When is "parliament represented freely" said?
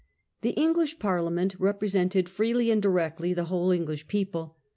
0.97-2.71